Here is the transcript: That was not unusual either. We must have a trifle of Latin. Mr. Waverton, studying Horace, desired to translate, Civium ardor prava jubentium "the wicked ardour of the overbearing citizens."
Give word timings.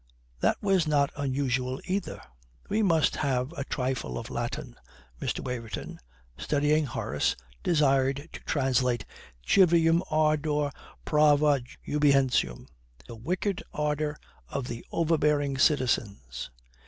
That 0.39 0.57
was 0.63 0.87
not 0.87 1.11
unusual 1.15 1.79
either. 1.85 2.19
We 2.67 2.81
must 2.81 3.17
have 3.17 3.51
a 3.53 3.63
trifle 3.63 4.17
of 4.17 4.31
Latin. 4.31 4.75
Mr. 5.21 5.41
Waverton, 5.41 5.99
studying 6.39 6.85
Horace, 6.87 7.35
desired 7.61 8.17
to 8.33 8.39
translate, 8.45 9.05
Civium 9.45 10.01
ardor 10.09 10.71
prava 11.05 11.61
jubentium 11.87 12.65
"the 13.07 13.15
wicked 13.15 13.61
ardour 13.75 14.17
of 14.49 14.67
the 14.67 14.83
overbearing 14.91 15.59
citizens." 15.59 16.49